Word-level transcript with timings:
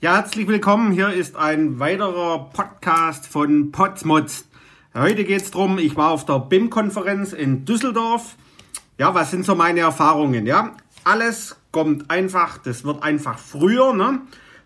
Ja, 0.00 0.14
herzlich 0.14 0.46
willkommen. 0.46 0.92
Hier 0.92 1.08
ist 1.08 1.34
ein 1.34 1.80
weiterer 1.80 2.50
Podcast 2.52 3.26
von 3.26 3.72
Potsmods. 3.72 4.46
Heute 4.94 5.24
geht 5.24 5.42
es 5.42 5.50
darum, 5.50 5.78
ich 5.78 5.96
war 5.96 6.10
auf 6.10 6.24
der 6.24 6.38
BIM-Konferenz 6.38 7.32
in 7.32 7.64
Düsseldorf. 7.64 8.36
Ja, 8.96 9.12
was 9.16 9.32
sind 9.32 9.44
so 9.44 9.56
meine 9.56 9.80
Erfahrungen? 9.80 10.46
Ja, 10.46 10.76
alles 11.02 11.56
kommt 11.72 12.12
einfach, 12.12 12.58
das 12.58 12.84
wird 12.84 13.02
einfach 13.02 13.40
früher. 13.40 13.92
Ne? 13.92 14.20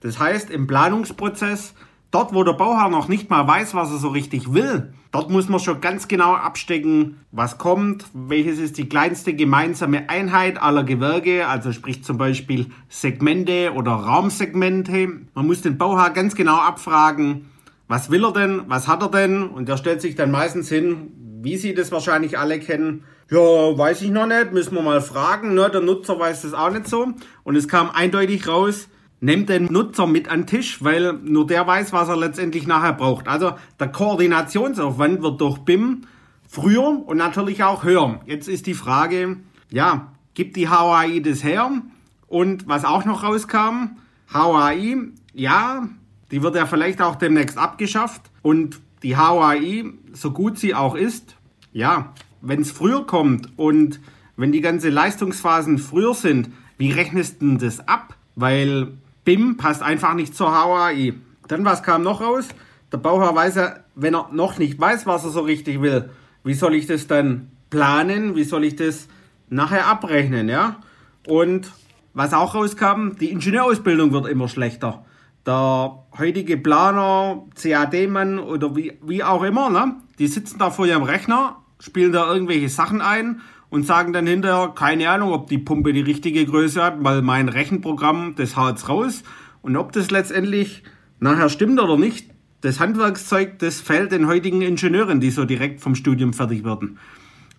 Das 0.00 0.18
heißt, 0.18 0.48
im 0.48 0.66
Planungsprozess 0.66 1.74
Dort, 2.10 2.32
wo 2.32 2.42
der 2.42 2.54
Bauherr 2.54 2.88
noch 2.88 3.08
nicht 3.08 3.28
mal 3.28 3.46
weiß, 3.46 3.74
was 3.74 3.90
er 3.90 3.98
so 3.98 4.08
richtig 4.08 4.54
will, 4.54 4.94
dort 5.12 5.28
muss 5.28 5.50
man 5.50 5.60
schon 5.60 5.82
ganz 5.82 6.08
genau 6.08 6.32
abstecken, 6.34 7.20
was 7.32 7.58
kommt, 7.58 8.06
welches 8.14 8.58
ist 8.58 8.78
die 8.78 8.88
kleinste 8.88 9.34
gemeinsame 9.34 10.08
Einheit 10.08 10.60
aller 10.62 10.84
Gewerke, 10.84 11.46
also 11.46 11.70
sprich 11.70 12.02
zum 12.04 12.16
Beispiel 12.16 12.66
Segmente 12.88 13.74
oder 13.74 13.92
Raumsegmente. 13.92 15.20
Man 15.34 15.46
muss 15.46 15.60
den 15.60 15.76
Bauherr 15.76 16.08
ganz 16.10 16.34
genau 16.34 16.56
abfragen, 16.56 17.50
was 17.88 18.10
will 18.10 18.24
er 18.24 18.32
denn, 18.32 18.62
was 18.68 18.88
hat 18.88 19.02
er 19.02 19.10
denn 19.10 19.42
und 19.42 19.68
der 19.68 19.76
stellt 19.76 20.00
sich 20.00 20.14
dann 20.14 20.30
meistens 20.30 20.70
hin, 20.70 21.12
wie 21.42 21.58
Sie 21.58 21.74
das 21.74 21.92
wahrscheinlich 21.92 22.38
alle 22.38 22.58
kennen. 22.58 23.04
Ja, 23.30 23.38
weiß 23.38 24.00
ich 24.00 24.10
noch 24.10 24.26
nicht, 24.26 24.52
müssen 24.54 24.74
wir 24.74 24.82
mal 24.82 25.02
fragen. 25.02 25.52
Ne? 25.52 25.68
Der 25.70 25.82
Nutzer 25.82 26.18
weiß 26.18 26.42
das 26.42 26.54
auch 26.54 26.70
nicht 26.70 26.88
so. 26.88 27.08
Und 27.44 27.56
es 27.56 27.68
kam 27.68 27.90
eindeutig 27.90 28.48
raus, 28.48 28.88
Nehmt 29.20 29.48
den 29.48 29.64
Nutzer 29.64 30.06
mit 30.06 30.28
an 30.28 30.40
den 30.42 30.46
Tisch, 30.46 30.82
weil 30.84 31.14
nur 31.14 31.46
der 31.46 31.66
weiß, 31.66 31.92
was 31.92 32.08
er 32.08 32.16
letztendlich 32.16 32.66
nachher 32.66 32.92
braucht. 32.92 33.26
Also 33.26 33.52
der 33.80 33.88
Koordinationsaufwand 33.88 35.22
wird 35.22 35.40
durch 35.40 35.58
BIM 35.58 36.02
früher 36.48 37.02
und 37.06 37.16
natürlich 37.16 37.64
auch 37.64 37.82
höher. 37.84 38.20
Jetzt 38.26 38.48
ist 38.48 38.66
die 38.66 38.74
Frage, 38.74 39.38
ja, 39.70 40.12
gibt 40.34 40.56
die 40.56 40.68
HAI 40.68 41.20
das 41.20 41.42
her? 41.42 41.70
Und 42.28 42.68
was 42.68 42.84
auch 42.84 43.04
noch 43.04 43.24
rauskam, 43.24 43.96
HAI, 44.32 44.96
ja, 45.34 45.88
die 46.30 46.42
wird 46.42 46.54
ja 46.54 46.66
vielleicht 46.66 47.02
auch 47.02 47.16
demnächst 47.16 47.58
abgeschafft. 47.58 48.22
Und 48.42 48.80
die 49.02 49.16
HAI, 49.16 49.84
so 50.12 50.30
gut 50.30 50.58
sie 50.58 50.74
auch 50.74 50.94
ist, 50.94 51.36
ja, 51.72 52.12
wenn 52.40 52.60
es 52.60 52.70
früher 52.70 53.06
kommt 53.06 53.48
und 53.58 54.00
wenn 54.36 54.52
die 54.52 54.60
ganze 54.60 54.90
Leistungsphasen 54.90 55.78
früher 55.78 56.14
sind, 56.14 56.50
wie 56.76 56.92
rechnest 56.92 57.42
du 57.42 57.56
das 57.56 57.86
ab? 57.88 58.14
Weil 58.36 58.92
BIM 59.28 59.58
passt 59.58 59.82
einfach 59.82 60.14
nicht 60.14 60.34
zur 60.34 60.50
HAI. 60.52 61.12
Dann 61.48 61.62
was 61.66 61.82
kam 61.82 62.02
noch 62.02 62.22
raus? 62.22 62.48
Der 62.90 62.96
Bauherr 62.96 63.34
weiß 63.34 63.56
ja, 63.56 63.74
wenn 63.94 64.14
er 64.14 64.30
noch 64.32 64.56
nicht 64.56 64.80
weiß, 64.80 65.04
was 65.04 65.22
er 65.22 65.28
so 65.28 65.40
richtig 65.40 65.82
will, 65.82 66.08
wie 66.44 66.54
soll 66.54 66.74
ich 66.74 66.86
das 66.86 67.08
dann 67.08 67.50
planen? 67.68 68.36
Wie 68.36 68.44
soll 68.44 68.64
ich 68.64 68.76
das 68.76 69.06
nachher 69.50 69.86
abrechnen? 69.86 70.48
Ja? 70.48 70.76
Und 71.26 71.70
was 72.14 72.32
auch 72.32 72.54
rauskam, 72.54 73.18
die 73.20 73.30
Ingenieurausbildung 73.30 74.12
wird 74.12 74.28
immer 74.28 74.48
schlechter. 74.48 75.04
Der 75.44 76.06
heutige 76.18 76.56
Planer, 76.56 77.44
CAD-Mann 77.54 78.38
oder 78.38 78.76
wie, 78.76 78.98
wie 79.02 79.22
auch 79.22 79.42
immer, 79.42 79.68
ne? 79.68 79.96
die 80.18 80.26
sitzen 80.26 80.58
da 80.58 80.70
vor 80.70 80.86
ihrem 80.86 81.02
Rechner, 81.02 81.56
spielen 81.80 82.12
da 82.12 82.32
irgendwelche 82.32 82.70
Sachen 82.70 83.02
ein 83.02 83.42
und 83.70 83.86
sagen 83.86 84.12
dann 84.12 84.26
hinterher, 84.26 84.72
keine 84.74 85.10
Ahnung, 85.10 85.32
ob 85.32 85.48
die 85.48 85.58
Pumpe 85.58 85.92
die 85.92 86.00
richtige 86.00 86.44
Größe 86.44 86.82
hat, 86.82 87.04
weil 87.04 87.22
mein 87.22 87.48
Rechenprogramm, 87.48 88.34
das 88.36 88.56
haut's 88.56 88.88
raus. 88.88 89.22
Und 89.62 89.76
ob 89.76 89.92
das 89.92 90.10
letztendlich 90.10 90.82
nachher 91.20 91.48
stimmt 91.48 91.80
oder 91.80 91.96
nicht, 91.96 92.30
das 92.60 92.80
Handwerkszeug, 92.80 93.58
das 93.58 93.80
fällt 93.80 94.12
den 94.12 94.26
heutigen 94.26 94.62
Ingenieuren, 94.62 95.20
die 95.20 95.30
so 95.30 95.44
direkt 95.44 95.80
vom 95.80 95.94
Studium 95.94 96.32
fertig 96.32 96.64
werden. 96.64 96.98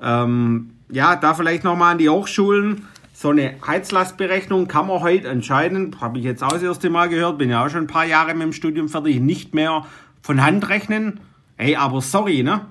Ähm, 0.00 0.70
ja, 0.90 1.16
da 1.16 1.34
vielleicht 1.34 1.64
nochmal 1.64 1.92
an 1.92 1.98
die 1.98 2.08
Hochschulen. 2.08 2.86
So 3.12 3.30
eine 3.30 3.54
Heizlastberechnung 3.66 4.68
kann 4.68 4.86
man 4.86 5.00
heute 5.00 5.28
entscheiden, 5.28 5.96
habe 6.00 6.18
ich 6.18 6.24
jetzt 6.24 6.42
auch 6.42 6.52
das 6.52 6.62
erste 6.62 6.90
Mal 6.90 7.08
gehört, 7.08 7.38
bin 7.38 7.48
ja 7.48 7.64
auch 7.64 7.70
schon 7.70 7.84
ein 7.84 7.86
paar 7.86 8.04
Jahre 8.04 8.34
mit 8.34 8.42
dem 8.42 8.52
Studium 8.52 8.88
fertig, 8.88 9.20
nicht 9.20 9.54
mehr 9.54 9.86
von 10.20 10.44
Hand 10.44 10.68
rechnen. 10.68 11.20
Ey, 11.56 11.76
aber 11.76 12.02
sorry, 12.02 12.42
ne? 12.42 12.66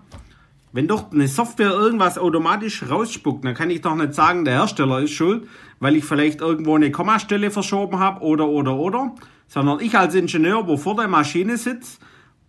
Wenn 0.76 0.90
doch 0.90 1.10
eine 1.14 1.30
Software 1.30 1.72
irgendwas 1.72 2.18
automatisch 2.18 2.84
rausspuckt, 2.90 3.46
dann 3.46 3.54
kann 3.54 3.70
ich 3.70 3.80
doch 3.80 3.96
nicht 3.96 4.14
sagen, 4.14 4.44
der 4.44 4.56
Hersteller 4.56 5.00
ist 5.00 5.12
schuld, 5.12 5.48
weil 5.80 5.96
ich 5.96 6.04
vielleicht 6.04 6.42
irgendwo 6.42 6.76
eine 6.76 6.92
Kommastelle 6.92 7.50
verschoben 7.50 8.00
habe 8.00 8.20
oder 8.20 8.50
oder 8.50 8.76
oder, 8.76 9.16
sondern 9.48 9.80
ich 9.80 9.98
als 9.98 10.16
Ingenieur, 10.16 10.68
wo 10.68 10.76
vor 10.76 10.98
der 10.98 11.08
Maschine 11.08 11.56
sitze 11.56 12.00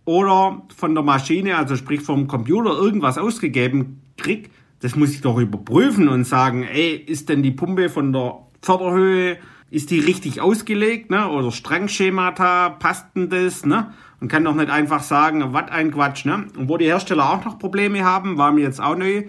oder 0.03 0.61
von 0.75 0.93
der 0.93 1.05
Maschine, 1.05 1.55
also 1.55 1.77
sprich 1.77 2.01
vom 2.01 2.27
Computer, 2.27 2.71
irgendwas 2.71 3.17
ausgegeben 3.17 4.01
krieg, 4.17 4.49
das 4.81 4.97
muss 4.97 5.13
ich 5.13 5.21
doch 5.21 5.37
überprüfen 5.37 6.09
und 6.09 6.25
sagen, 6.25 6.63
ey, 6.63 6.97
ist 6.97 7.29
denn 7.29 7.43
die 7.43 7.51
Pumpe 7.51 7.87
von 7.87 8.11
der 8.11 8.39
Förderhöhe, 8.61 9.37
ist 9.69 9.91
die 9.91 9.99
richtig 9.99 10.41
ausgelegt, 10.41 11.09
ne? 11.09 11.29
Oder 11.29 11.51
Strangschemata, 11.51 12.69
passt 12.69 13.07
denn 13.15 13.29
das, 13.29 13.65
ne? 13.65 13.93
und 14.19 14.29
kann 14.29 14.43
doch 14.43 14.55
nicht 14.55 14.69
einfach 14.69 15.03
sagen, 15.03 15.53
was 15.53 15.69
ein 15.69 15.91
Quatsch. 15.91 16.25
Ne? 16.25 16.45
Und 16.57 16.69
wo 16.69 16.77
die 16.77 16.85
Hersteller 16.85 17.31
auch 17.31 17.45
noch 17.45 17.59
Probleme 17.59 18.03
haben, 18.03 18.37
war 18.37 18.51
mir 18.51 18.61
jetzt 18.61 18.81
auch 18.81 18.95
neu, 18.95 19.23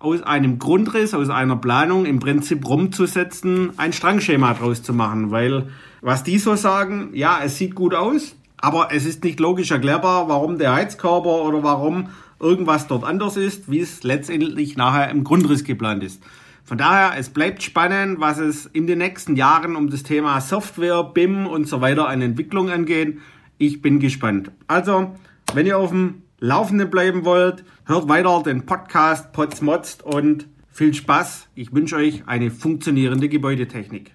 aus 0.00 0.20
einem 0.24 0.58
Grundriss, 0.58 1.14
aus 1.14 1.30
einer 1.30 1.54
Planung 1.54 2.06
im 2.06 2.18
Prinzip 2.18 2.66
rumzusetzen, 2.68 3.72
ein 3.76 3.92
Strangschema 3.92 4.54
draus 4.54 4.82
zu 4.82 4.92
machen. 4.92 5.30
Weil 5.30 5.68
was 6.00 6.24
die 6.24 6.38
so 6.38 6.56
sagen, 6.56 7.10
ja, 7.12 7.38
es 7.44 7.56
sieht 7.56 7.76
gut 7.76 7.94
aus, 7.94 8.34
aber 8.56 8.88
es 8.90 9.06
ist 9.06 9.22
nicht 9.22 9.38
logisch 9.38 9.70
erklärbar, 9.70 10.28
warum 10.28 10.58
der 10.58 10.74
Heizkörper 10.74 11.44
oder 11.44 11.62
warum 11.62 12.08
irgendwas 12.40 12.88
dort 12.88 13.04
anders 13.04 13.36
ist, 13.36 13.70
wie 13.70 13.78
es 13.78 14.02
letztendlich 14.02 14.76
nachher 14.76 15.08
im 15.08 15.22
Grundriss 15.22 15.62
geplant 15.62 16.02
ist. 16.02 16.20
Von 16.64 16.78
daher, 16.78 17.18
es 17.18 17.30
bleibt 17.30 17.62
spannend, 17.62 18.20
was 18.20 18.38
es 18.38 18.66
in 18.66 18.86
den 18.86 18.98
nächsten 18.98 19.36
Jahren 19.36 19.74
um 19.74 19.90
das 19.90 20.04
Thema 20.04 20.40
Software, 20.40 21.02
BIM 21.02 21.46
und 21.46 21.68
so 21.68 21.80
weiter 21.80 22.08
an 22.08 22.22
Entwicklung 22.22 22.70
angeht. 22.70 23.18
Ich 23.58 23.82
bin 23.82 23.98
gespannt. 23.98 24.52
Also, 24.68 25.14
wenn 25.54 25.66
ihr 25.66 25.78
auf 25.78 25.90
dem 25.90 26.22
Laufenden 26.38 26.90
bleiben 26.90 27.24
wollt, 27.24 27.64
hört 27.84 28.08
weiter 28.08 28.42
den 28.44 28.64
Podcast 28.64 29.32
Potsmotzt 29.32 30.02
und 30.02 30.48
viel 30.68 30.94
Spaß. 30.94 31.48
Ich 31.54 31.72
wünsche 31.72 31.96
euch 31.96 32.22
eine 32.26 32.50
funktionierende 32.50 33.28
Gebäudetechnik. 33.28 34.12